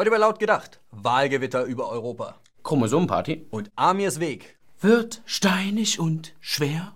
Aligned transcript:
Heute 0.00 0.10
bei 0.12 0.16
Laut 0.16 0.38
gedacht. 0.38 0.80
Wahlgewitter 0.92 1.64
über 1.64 1.90
Europa. 1.90 2.36
Chromosomenparty. 2.62 3.48
Und 3.50 3.70
Amirs 3.76 4.18
Weg. 4.18 4.56
Wird 4.80 5.20
steinig 5.26 6.00
und 6.00 6.32
schwer. 6.40 6.94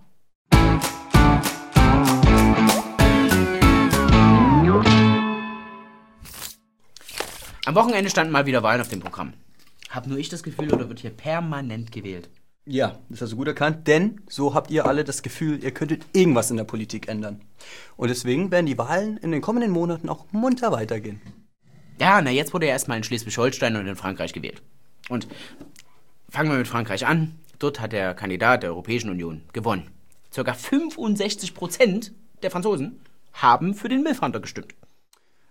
Am 7.65 7.75
Wochenende 7.75 8.09
standen 8.09 8.31
mal 8.33 8.47
wieder 8.47 8.63
Wahlen 8.63 8.81
auf 8.81 8.89
dem 8.89 9.01
Programm. 9.01 9.33
Hab 9.91 10.07
nur 10.07 10.17
ich 10.17 10.29
das 10.29 10.41
Gefühl, 10.41 10.73
oder 10.73 10.89
wird 10.89 11.01
hier 11.01 11.11
permanent 11.11 11.91
gewählt? 11.91 12.31
Ja, 12.65 12.97
das 13.09 13.21
hast 13.21 13.33
du 13.33 13.35
gut 13.35 13.49
erkannt, 13.49 13.85
denn 13.85 14.21
so 14.27 14.55
habt 14.55 14.71
ihr 14.71 14.87
alle 14.87 15.03
das 15.03 15.21
Gefühl, 15.21 15.63
ihr 15.63 15.75
könntet 15.75 16.07
irgendwas 16.13 16.49
in 16.49 16.57
der 16.57 16.63
Politik 16.63 17.07
ändern. 17.07 17.43
Und 17.97 18.07
deswegen 18.07 18.49
werden 18.49 18.65
die 18.65 18.79
Wahlen 18.79 19.17
in 19.17 19.31
den 19.31 19.41
kommenden 19.41 19.69
Monaten 19.69 20.09
auch 20.09 20.25
munter 20.31 20.71
weitergehen. 20.71 21.21
Ja, 21.99 22.21
na 22.21 22.29
jetzt 22.29 22.53
wurde 22.53 22.65
ja 22.67 22.73
erstmal 22.73 22.97
in 22.97 23.03
Schleswig-Holstein 23.03 23.75
und 23.75 23.87
in 23.87 23.95
Frankreich 23.95 24.33
gewählt. 24.33 24.61
Und 25.09 25.27
fangen 26.29 26.51
wir 26.51 26.57
mit 26.57 26.67
Frankreich 26.67 27.05
an. 27.05 27.35
Dort 27.59 27.79
hat 27.79 27.93
der 27.93 28.13
Kandidat 28.13 28.63
der 28.63 28.71
Europäischen 28.71 29.09
Union 29.09 29.43
gewonnen. 29.53 29.89
Circa 30.33 30.53
65 30.53 31.53
Prozent 31.53 32.11
der 32.43 32.51
Franzosen 32.51 32.99
haben 33.33 33.73
für 33.73 33.87
den 33.87 34.03
Milfhunter 34.03 34.41
gestimmt. 34.41 34.75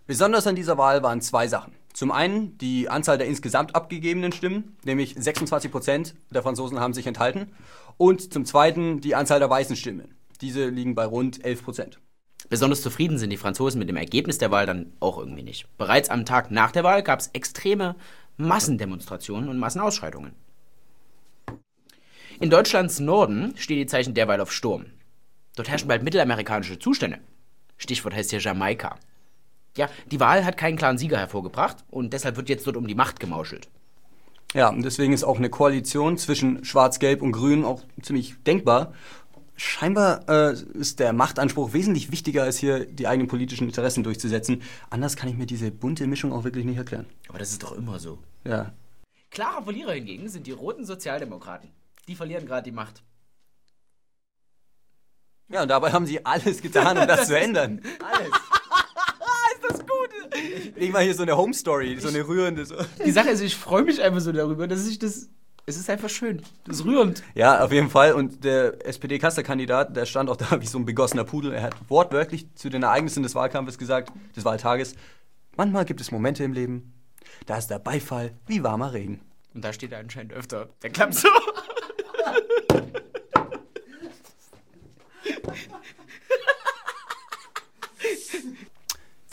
Besonders 0.07 0.47
an 0.47 0.57
dieser 0.57 0.77
Wahl 0.77 1.03
waren 1.03 1.23
zwei 1.23 1.49
Sachen. 1.49 1.73
Zum 1.95 2.11
einen 2.11 2.59
die 2.59 2.91
Anzahl 2.91 3.17
der 3.17 3.27
insgesamt 3.27 3.75
abgegebenen 3.75 4.33
Stimmen, 4.33 4.77
nämlich 4.85 5.15
26 5.17 5.71
Prozent 5.71 6.15
der 6.31 6.43
Franzosen 6.43 6.81
haben 6.81 6.93
sich 6.93 7.07
enthalten. 7.07 7.53
Und 7.97 8.33
zum 8.33 8.45
zweiten 8.45 9.01
die 9.01 9.15
Anzahl 9.15 9.39
der 9.39 9.49
weißen 9.49 9.77
Stimmen. 9.77 10.15
Diese 10.41 10.69
liegen 10.69 10.95
bei 10.95 11.07
rund 11.07 11.43
11 11.45 11.65
Prozent. 11.65 12.01
Besonders 12.49 12.83
zufrieden 12.83 13.19
sind 13.19 13.31
die 13.31 13.37
Franzosen 13.37 13.79
mit 13.79 13.89
dem 13.89 13.97
Ergebnis 13.97 14.39
der 14.39 14.51
Wahl 14.51 14.67
dann 14.67 14.93
auch 15.01 15.19
irgendwie 15.19 15.43
nicht. 15.43 15.67
Bereits 15.79 16.11
am 16.11 16.25
Tag 16.25 16.51
nach 16.51 16.73
der 16.73 16.85
Wahl 16.85 17.03
gab 17.03 17.21
es 17.21 17.31
extreme 17.33 17.97
Massendemonstrationen 18.37 19.49
und 19.49 19.59
Massenausschreitungen. 19.59 20.33
In 22.41 22.51
Deutschlands 22.51 23.01
Norden 23.01 23.55
stehen 23.57 23.79
die 23.79 23.87
Zeichen 23.87 24.15
derweil 24.15 24.41
auf 24.41 24.53
Sturm. 24.53 24.87
Dort 25.57 25.69
herrschen 25.69 25.89
bald 25.89 26.03
mittelamerikanische 26.03 26.79
Zustände. 26.79 27.19
Stichwort 27.77 28.15
heißt 28.15 28.31
hier 28.31 28.41
Jamaika. 28.41 28.97
Ja, 29.77 29.89
die 30.11 30.21
Wahl 30.21 30.45
hat 30.45 30.57
keinen 30.57 30.77
klaren 30.77 30.99
Sieger 30.99 31.19
hervorgebracht 31.19 31.79
und 31.91 32.13
deshalb 32.13 32.37
wird 32.37 32.49
jetzt 32.49 32.67
dort 32.67 32.77
um 32.77 32.87
die 32.87 32.95
Macht 32.95 33.21
gemauschelt. 33.21 33.69
Ja, 34.53 34.69
und 34.69 34.85
deswegen 34.85 35.13
ist 35.13 35.25
auch 35.25 35.39
eine 35.39 35.51
Koalition 35.51 36.17
zwischen 36.17 36.65
Schwarz-Gelb 36.65 37.23
und 37.23 37.33
Grün 37.33 37.65
auch 37.65 37.83
ziemlich 38.03 38.37
denkbar. 38.45 38.95
Scheinbar 39.57 40.29
äh, 40.29 40.53
ist 40.75 40.99
der 40.99 41.13
Machtanspruch 41.13 41.73
wesentlich 41.73 42.11
wichtiger, 42.11 42.43
als 42.43 42.59
hier 42.59 42.85
die 42.85 43.07
eigenen 43.07 43.29
politischen 43.29 43.69
Interessen 43.69 44.03
durchzusetzen. 44.03 44.63
Anders 44.91 45.17
kann 45.17 45.29
ich 45.29 45.37
mir 45.37 45.47
diese 45.47 45.71
bunte 45.71 46.07
Mischung 46.07 46.33
auch 46.33 46.45
wirklich 46.45 46.65
nicht 46.65 46.77
erklären. 46.77 47.07
Aber 47.29 47.39
das 47.39 47.53
ist 47.53 47.63
doch 47.63 47.73
immer 47.73 47.99
so. 47.99 48.19
Ja. 48.45 48.73
Klarer 49.31 49.63
Verlierer 49.63 49.93
hingegen 49.93 50.29
sind 50.29 50.47
die 50.47 50.53
roten 50.53 50.85
Sozialdemokraten. 50.85 51.71
Die 52.09 52.17
verlieren 52.17 52.47
gerade 52.47 52.65
die 52.65 52.73
Macht. 52.73 53.03
Ja, 55.49 55.63
und 55.63 55.69
dabei 55.69 55.93
haben 55.93 56.07
sie 56.07 56.25
alles 56.25 56.63
getan, 56.63 56.99
um 56.99 57.07
das, 57.07 57.21
das 57.21 57.29
zu 57.29 57.39
ändern. 57.39 57.81
Alles. 58.01 58.29
ist 59.55 59.71
das 59.71 59.81
gut? 59.81 60.11
Ich, 60.35 60.77
ich 60.77 60.93
mache 60.93 61.05
hier 61.05 61.15
so 61.15 61.23
eine 61.23 61.37
Home 61.37 61.55
Story, 61.55 61.99
so 62.01 62.09
eine 62.09 62.27
rührende. 62.27 62.65
So. 62.65 62.77
Die 63.05 63.11
Sache 63.11 63.31
ist, 63.31 63.41
ich 63.41 63.57
freue 63.57 63.83
mich 63.83 64.03
einfach 64.03 64.21
so 64.21 64.33
darüber, 64.33 64.67
dass 64.67 64.87
ich 64.87 64.99
das. 64.99 65.29
Es 65.67 65.77
ist 65.77 65.89
einfach 65.89 66.11
schön. 66.11 66.43
Das 66.65 66.81
ist 66.81 66.85
rührend. 66.85 67.23
Ja, 67.35 67.65
auf 67.65 67.73
jeden 67.73 67.89
Fall. 67.89 68.13
Und 68.13 68.45
der 68.45 68.87
SPD-Kanzlerkandidat, 68.87 69.97
der 69.97 70.05
stand 70.05 70.29
auch 70.29 70.37
da 70.37 70.61
wie 70.61 70.67
so 70.67 70.79
ein 70.79 70.85
begossener 70.85 71.25
Pudel. 71.25 71.55
Er 71.55 71.63
hat 71.63 71.75
wortwörtlich 71.89 72.55
zu 72.55 72.69
den 72.69 72.83
Ereignissen 72.83 73.23
des 73.23 73.35
Wahlkampfes 73.35 73.79
gesagt, 73.79 74.13
des 74.37 74.45
Wahltages: 74.45 74.95
Manchmal 75.57 75.87
gibt 75.87 76.03
es 76.03 76.11
Momente 76.11 76.45
im 76.45 76.53
Leben, 76.53 76.93
da 77.47 77.57
ist 77.57 77.69
der 77.69 77.79
Beifall 77.79 78.33
wie 78.47 78.63
warmer 78.63 78.93
Regen. 78.93 79.21
Und 79.55 79.65
da 79.65 79.73
steht 79.73 79.93
er 79.93 80.01
anscheinend 80.01 80.33
öfter. 80.33 80.69
Der 80.83 80.91
klappt 80.91 81.15
so. 81.15 81.29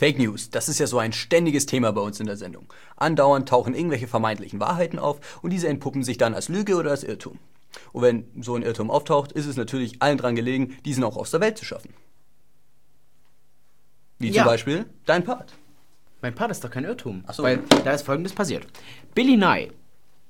Fake 0.02 0.18
News, 0.18 0.50
das 0.50 0.68
ist 0.68 0.80
ja 0.80 0.88
so 0.88 0.98
ein 0.98 1.12
ständiges 1.12 1.64
Thema 1.64 1.92
bei 1.92 2.00
uns 2.00 2.18
in 2.18 2.26
der 2.26 2.36
Sendung. 2.36 2.66
Andauernd 2.96 3.48
tauchen 3.48 3.72
irgendwelche 3.72 4.08
vermeintlichen 4.08 4.58
Wahrheiten 4.58 4.98
auf 4.98 5.38
und 5.42 5.50
diese 5.52 5.68
entpuppen 5.68 6.02
sich 6.02 6.18
dann 6.18 6.34
als 6.34 6.48
Lüge 6.48 6.74
oder 6.74 6.90
als 6.90 7.04
Irrtum. 7.04 7.38
Und 7.92 8.02
wenn 8.02 8.24
so 8.42 8.56
ein 8.56 8.62
Irrtum 8.62 8.90
auftaucht, 8.90 9.30
ist 9.30 9.46
es 9.46 9.56
natürlich 9.56 10.02
allen 10.02 10.18
dran 10.18 10.34
gelegen, 10.34 10.76
diesen 10.84 11.04
auch 11.04 11.16
aus 11.16 11.30
der 11.30 11.38
Welt 11.38 11.56
zu 11.56 11.64
schaffen. 11.64 11.94
Wie 14.18 14.30
Ja. 14.30 14.42
zum 14.42 14.50
Beispiel 14.50 14.86
dein 15.06 15.22
Part. 15.22 15.54
Mein 16.20 16.34
Part 16.34 16.50
ist 16.50 16.64
doch 16.64 16.70
kein 16.72 16.82
Irrtum. 16.84 17.22
Ach 17.28 17.34
so. 17.34 17.44
Weil 17.44 17.60
da 17.84 17.92
ist 17.92 18.02
folgendes 18.02 18.32
passiert. 18.32 18.66
Billy 19.14 19.36
Nye, 19.36 19.68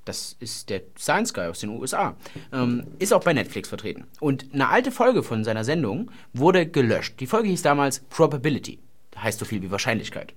das 0.04 0.36
ist 0.38 0.68
der 0.68 0.82
Science 0.98 1.32
Guy 1.32 1.46
aus 1.46 1.60
den 1.60 1.70
USA, 1.70 2.14
ähm, 2.52 2.88
ist 2.98 3.14
auch 3.14 3.24
bei 3.24 3.32
Netflix 3.32 3.70
vertreten. 3.70 4.04
Und 4.20 4.52
eine 4.52 4.68
alte 4.68 4.92
Folge 4.92 5.22
von 5.22 5.44
seiner 5.44 5.64
Sendung 5.64 6.10
wurde 6.34 6.66
gelöscht. 6.66 7.18
Die 7.20 7.26
Folge 7.26 7.48
hieß 7.48 7.62
damals 7.62 8.00
Probability. 8.00 8.78
Heißt 9.22 9.38
so 9.38 9.44
viel 9.44 9.62
wie 9.62 9.70
Wahrscheinlichkeit. 9.70 10.34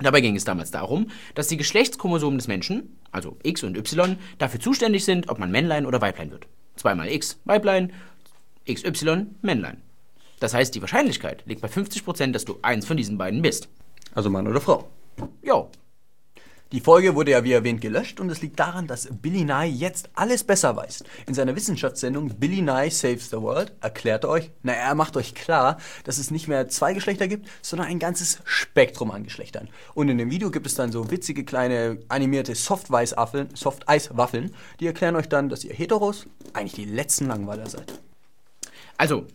Dabei 0.00 0.20
ging 0.22 0.34
es 0.34 0.44
damals 0.44 0.70
darum, 0.70 1.10
dass 1.34 1.48
die 1.48 1.58
Geschlechtschromosomen 1.58 2.38
des 2.38 2.48
Menschen, 2.48 2.96
also 3.12 3.36
X 3.42 3.62
und 3.62 3.76
Y, 3.76 4.16
dafür 4.38 4.60
zuständig 4.60 5.04
sind, 5.04 5.28
ob 5.28 5.38
man 5.38 5.50
Männlein 5.50 5.84
oder 5.84 6.00
Weiblein 6.00 6.30
wird. 6.30 6.46
Zweimal 6.76 7.10
X, 7.10 7.38
Weiblein, 7.44 7.92
XY, 8.66 9.26
Männlein. 9.42 9.82
Das 10.40 10.54
heißt, 10.54 10.74
die 10.74 10.80
Wahrscheinlichkeit 10.80 11.42
liegt 11.46 11.60
bei 11.60 11.68
50%, 11.68 12.32
dass 12.32 12.44
du 12.44 12.58
eins 12.62 12.86
von 12.86 12.96
diesen 12.96 13.18
beiden 13.18 13.42
bist. 13.42 13.68
Also 14.14 14.30
Mann 14.30 14.48
oder 14.48 14.60
Frau. 14.60 14.88
Jo, 15.42 15.70
Die 16.74 16.80
Folge 16.80 17.14
wurde 17.14 17.30
ja 17.30 17.44
wie 17.44 17.52
erwähnt 17.52 17.80
gelöscht 17.80 18.18
und 18.18 18.28
es 18.30 18.42
liegt 18.42 18.58
daran, 18.58 18.88
dass 18.88 19.06
Billy 19.08 19.44
Nye 19.44 19.66
jetzt 19.66 20.10
alles 20.16 20.42
besser 20.42 20.74
weiß. 20.74 21.04
In 21.28 21.32
seiner 21.32 21.54
Wissenschaftssendung 21.54 22.30
Billy 22.30 22.62
Nye 22.62 22.90
Saves 22.90 23.30
the 23.30 23.36
World 23.36 23.72
erklärt 23.80 24.24
er 24.24 24.30
euch, 24.30 24.50
na 24.64 24.72
er 24.72 24.96
macht 24.96 25.16
euch 25.16 25.36
klar, 25.36 25.78
dass 26.02 26.18
es 26.18 26.32
nicht 26.32 26.48
mehr 26.48 26.66
zwei 26.66 26.92
Geschlechter 26.92 27.28
gibt, 27.28 27.48
sondern 27.62 27.86
ein 27.86 28.00
ganzes 28.00 28.40
Spektrum 28.44 29.12
an 29.12 29.22
Geschlechtern. 29.22 29.68
Und 29.94 30.08
in 30.08 30.18
dem 30.18 30.32
Video 30.32 30.50
gibt 30.50 30.66
es 30.66 30.74
dann 30.74 30.90
so 30.90 31.12
witzige 31.12 31.44
kleine 31.44 32.00
animierte 32.08 32.56
Soft-Eis-Waffeln, 32.56 33.50
Soft-Eis-Waffeln, 33.54 34.52
die 34.80 34.88
erklären 34.88 35.14
euch 35.14 35.28
dann, 35.28 35.48
dass 35.48 35.62
ihr 35.62 35.74
Heteros 35.74 36.26
eigentlich 36.54 36.72
die 36.72 36.86
letzten 36.86 37.28
Langweiler 37.28 37.70
seid. 37.70 38.00
Also, 38.96 39.28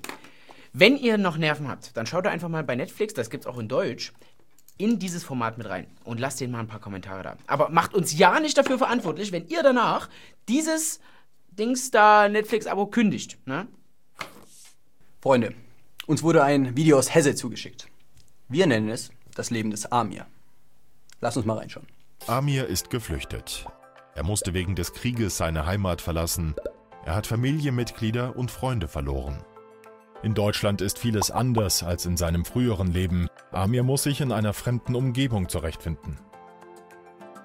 wenn 0.74 0.98
ihr 0.98 1.18
noch 1.18 1.38
Nerven 1.38 1.70
habt, 1.70 1.96
dann 1.96 2.06
schaut 2.06 2.26
doch 2.26 2.32
einfach 2.32 2.50
mal 2.50 2.66
bei 2.66 2.76
Netflix, 2.76 3.14
das 3.14 3.30
gibt's 3.30 3.48
auch 3.48 3.60
in 3.60 3.70
Deutsch, 3.70 4.12
in 4.80 4.98
dieses 4.98 5.24
Format 5.24 5.58
mit 5.58 5.70
rein 5.70 5.86
und 6.06 6.20
lasst 6.20 6.40
denen 6.40 6.54
mal 6.54 6.62
ein 6.62 6.68
paar 6.68 6.80
Kommentare 6.80 7.22
da. 7.22 7.38
Aber 7.46 7.70
macht 7.70 7.94
uns 7.94 8.18
ja 8.18 8.40
nicht 8.40 8.58
dafür 8.58 8.78
verantwortlich, 8.78 9.32
wenn 9.32 9.48
ihr 9.48 9.62
danach 9.62 10.10
dieses 10.48 11.00
Dings 11.52 11.92
da 11.92 12.30
Netflix-Abo 12.30 12.88
kündigt. 12.88 13.38
Ne? 13.46 13.68
Freunde, 15.22 15.54
uns 16.08 16.24
wurde 16.24 16.44
ein 16.44 16.78
Video 16.78 16.98
aus 16.98 17.14
Hesse 17.14 17.36
zugeschickt. 17.36 17.88
Wir 18.48 18.66
nennen 18.66 18.90
es 18.90 19.12
das 19.36 19.52
Leben 19.52 19.70
des 19.70 19.92
Amir. 19.92 20.26
Lass 21.20 21.36
uns 21.36 21.46
mal 21.46 21.58
reinschauen. 21.58 21.86
Amir 22.28 22.68
ist 22.68 22.90
geflüchtet. 22.90 23.66
Er 24.16 24.24
musste 24.24 24.54
wegen 24.54 24.76
des 24.76 24.94
Krieges 24.94 25.38
seine 25.38 25.66
Heimat 25.66 26.02
verlassen. 26.02 26.56
Er 27.06 27.16
hat 27.16 27.28
Familienmitglieder 27.28 28.38
und 28.38 28.50
Freunde 28.50 28.88
verloren. 28.88 29.44
In 30.24 30.34
Deutschland 30.34 30.82
ist 30.82 31.00
vieles 31.00 31.32
anders 31.32 31.84
als 31.84 32.06
in 32.06 32.18
seinem 32.18 32.46
früheren 32.46 32.92
Leben. 32.92 33.28
Amir 33.52 33.84
muss 33.84 34.04
sich 34.04 34.22
in 34.22 34.32
einer 34.32 34.54
fremden 34.54 34.96
Umgebung 34.96 35.50
zurechtfinden. 35.50 36.18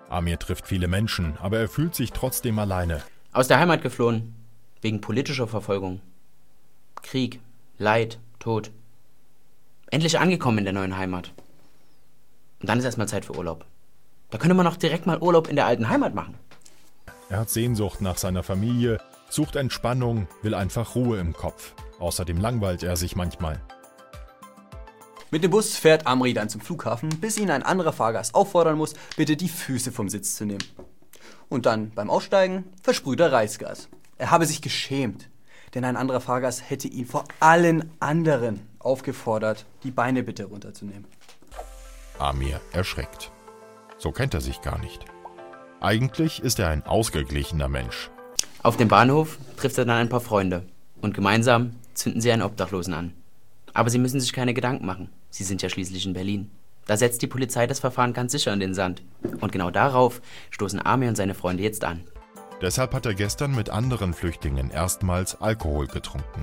Amir 0.09 0.39
trifft 0.39 0.67
viele 0.67 0.87
Menschen, 0.87 1.37
aber 1.41 1.59
er 1.59 1.69
fühlt 1.69 1.95
sich 1.95 2.13
trotzdem 2.13 2.59
alleine. 2.59 3.03
Aus 3.33 3.49
der 3.49 3.59
Heimat 3.59 3.83
geflohen, 3.83 4.35
wegen 4.83 5.01
politischer 5.01 5.49
Verfolgung. 5.49 6.01
Krieg, 7.03 7.41
Leid, 7.79 8.19
Tod. 8.39 8.71
Endlich 9.91 10.19
angekommen 10.19 10.59
in 10.59 10.65
der 10.65 10.75
neuen 10.75 10.97
Heimat. 10.97 11.33
Und 12.61 12.69
dann 12.69 12.79
ist 12.79 12.85
erstmal 12.85 13.09
Zeit 13.09 13.25
für 13.25 13.37
Urlaub. 13.37 13.65
Da 14.31 14.39
könnte 14.39 14.55
man 14.55 14.67
auch 14.67 14.77
direkt 14.77 15.07
mal 15.07 15.21
Urlaub 15.21 15.49
in 15.49 15.57
der 15.57 15.67
alten 15.67 15.89
Heimat 15.89 16.15
machen. 16.15 16.35
Er 17.31 17.41
hat 17.41 17.51
Sehnsucht 17.51 18.01
nach 18.01 18.19
seiner 18.19 18.43
Familie, 18.43 18.99
sucht 19.31 19.57
Entspannung, 19.57 20.29
will 20.43 20.55
einfach 20.55 20.95
Ruhe 20.95 21.19
im 21.19 21.33
Kopf. 21.33 21.75
Außerdem 21.99 22.39
langweilt 22.39 22.83
er 22.83 22.97
sich 22.97 23.17
manchmal. 23.17 23.61
Mit 25.35 25.43
dem 25.43 25.51
Bus 25.51 25.77
fährt 25.77 26.07
Amri 26.07 26.33
dann 26.33 26.49
zum 26.49 26.61
Flughafen, 26.61 27.09
bis 27.09 27.39
ihn 27.39 27.51
ein 27.51 27.65
anderer 27.65 27.93
Fahrgast 27.93 28.37
auffordern 28.37 28.79
muss, 28.79 28.95
bitte 29.17 29.37
die 29.37 29.49
Füße 29.49 29.91
vom 29.91 30.09
Sitz 30.09 30.37
zu 30.37 30.45
nehmen. 30.45 30.63
Und 31.49 31.67
dann 31.67 31.91
beim 31.91 32.09
Aussteigen 32.09 32.63
versprüht 32.85 33.19
er 33.19 33.33
Reisgas. 33.33 33.89
Er 34.17 34.31
habe 34.31 34.47
sich 34.47 34.63
geschämt, 34.63 35.29
denn 35.75 35.85
ein 35.85 35.97
anderer 35.97 36.21
Fahrgast 36.21 36.71
hätte 36.71 36.87
ihn 36.87 37.05
vor 37.05 37.25
allen 37.41 37.91
anderen 37.99 38.61
aufgefordert, 38.79 39.67
die 39.83 39.91
Beine 39.91 40.23
bitte 40.23 40.45
runterzunehmen. 40.45 41.05
Amir 42.21 42.61
erschreckt. 42.71 43.33
So 43.99 44.13
kennt 44.13 44.35
er 44.35 44.41
sich 44.41 44.63
gar 44.63 44.79
nicht. 44.79 45.05
Eigentlich 45.81 46.45
ist 46.45 46.61
er 46.61 46.69
ein 46.69 46.87
ausgeglichener 46.87 47.67
Mensch. 47.67 48.09
Auf 48.63 48.77
dem 48.77 48.87
Bahnhof 48.87 49.39
trifft 49.57 49.79
er 49.79 49.85
dann 49.85 49.97
ein 49.97 50.09
paar 50.09 50.21
Freunde 50.21 50.65
und 51.03 51.13
gemeinsam 51.13 51.75
zünden 51.93 52.21
sie 52.21 52.31
einen 52.31 52.43
Obdachlosen 52.43 52.95
an. 52.95 53.15
Aber 53.75 53.91
sie 53.91 53.99
müssen 53.99 54.21
sich 54.21 54.33
keine 54.33 54.55
Gedanken 54.55 54.87
machen. 54.87 55.11
Sie 55.31 55.45
sind 55.45 55.61
ja 55.61 55.69
schließlich 55.69 56.07
in 56.07 56.15
Berlin. 56.15 56.51
Da 56.87 56.97
setzt 56.97 57.23
die 57.23 57.27
Polizei 57.27 57.67
das 57.67 57.81
Verfahren 57.81 58.13
ganz 58.13 58.33
sicher 58.33 58.53
in 58.53 58.61
den 58.61 58.75
Sand. 58.75 59.03
Und 59.41 59.53
genau 59.53 59.71
darauf 59.71 60.23
stoßen 60.51 60.81
Armin 60.81 61.11
und 61.11 61.17
seine 61.17 61.35
Freunde 61.35 61.63
jetzt 61.63 61.85
an. 61.85 62.05
Deshalb 62.63 62.95
hat 62.95 63.05
er 63.05 63.15
gestern 63.15 63.55
mit 63.55 63.71
anderen 63.71 64.15
Flüchtlingen 64.15 64.71
erstmals 64.71 65.41
Alkohol 65.41 65.87
getrunken. 65.87 66.43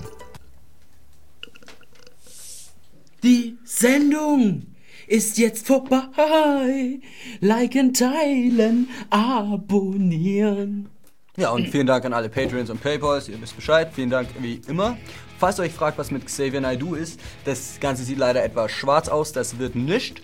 Die 3.23 3.57
Sendung 3.63 4.65
ist 5.07 5.37
jetzt 5.37 5.67
vorbei. 5.67 6.99
Liken, 7.39 7.93
teilen, 7.93 8.89
abonnieren. 9.09 10.89
Ja, 11.37 11.51
und 11.51 11.69
vielen 11.69 11.87
Dank 11.87 12.03
an 12.03 12.13
alle 12.13 12.29
Patreons 12.29 12.69
und 12.69 12.81
Paypals, 12.81 13.29
ihr 13.29 13.41
wisst 13.41 13.55
Bescheid. 13.55 13.91
Vielen 13.93 14.09
Dank 14.09 14.27
wie 14.39 14.59
immer. 14.67 14.97
Falls 15.41 15.57
ihr 15.57 15.63
euch 15.63 15.73
fragt, 15.73 15.97
was 15.97 16.11
mit 16.11 16.23
Xavier 16.23 16.61
Naidoo 16.61 16.93
ist, 16.93 17.19
das 17.45 17.79
Ganze 17.79 18.03
sieht 18.03 18.19
leider 18.19 18.43
etwas 18.43 18.71
schwarz 18.71 19.09
aus, 19.09 19.31
das 19.31 19.57
wird 19.57 19.73
nicht. 19.73 20.21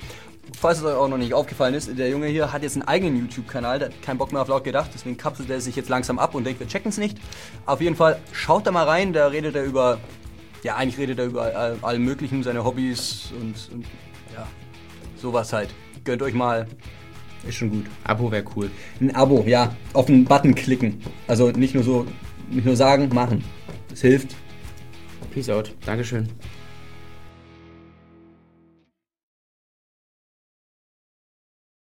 Falls 0.56 0.78
es 0.78 0.84
euch 0.84 0.94
auch 0.94 1.08
noch 1.08 1.18
nicht 1.18 1.34
aufgefallen 1.34 1.74
ist, 1.74 1.98
der 1.98 2.08
Junge 2.12 2.28
hier 2.28 2.54
hat 2.54 2.62
jetzt 2.62 2.76
einen 2.76 2.88
eigenen 2.88 3.18
YouTube-Kanal, 3.22 3.80
der 3.80 3.88
hat 3.88 4.00
keinen 4.04 4.20
Bock 4.20 4.32
mehr 4.32 4.44
auf 4.44 4.48
laut 4.48 4.64
gedacht, 4.64 4.92
deswegen 4.94 5.18
kapselt 5.18 5.50
er 5.50 5.60
sich 5.60 5.76
jetzt 5.76 5.90
langsam 5.90 6.20
ab 6.20 6.36
und 6.36 6.44
denkt, 6.44 6.60
wir 6.60 6.68
checken 6.68 6.90
es 6.90 7.00
nicht. 7.00 7.18
Auf 7.66 7.82
jeden 7.82 7.96
Fall, 7.96 8.20
schaut 8.32 8.68
da 8.68 8.72
mal 8.72 8.84
rein, 8.84 9.12
da 9.12 9.26
redet 9.26 9.56
er 9.56 9.64
über, 9.64 9.98
ja, 10.62 10.76
eigentlich 10.76 11.00
redet 11.00 11.18
er 11.18 11.26
über 11.26 11.46
all, 11.46 11.80
all 11.82 11.98
Möglichen, 11.98 12.44
seine 12.44 12.64
Hobbys 12.64 13.32
und, 13.42 13.56
und 13.74 13.86
ja, 14.36 14.46
sowas 15.20 15.52
halt. 15.52 15.72
Gönnt 16.04 16.22
euch 16.22 16.36
mal, 16.36 16.68
ist 17.48 17.56
schon 17.56 17.72
gut. 17.72 17.86
Abo 18.04 18.32
wäre 18.32 18.46
cool. 18.56 18.70
Ein 19.02 19.16
Abo, 19.16 19.44
ja. 19.48 19.76
Auf 19.94 20.06
den 20.06 20.26
Button 20.26 20.54
klicken. 20.54 21.02
Also 21.28 21.50
nicht 21.50 21.74
nur 21.74 21.84
so, 21.84 22.06
nicht 22.52 22.66
nur 22.66 22.76
sagen, 22.76 23.10
machen. 23.16 23.44
Das 23.90 24.02
hilft. 24.02 24.36
Peace 25.34 25.50
out. 25.50 25.74
Dankeschön. 25.86 26.28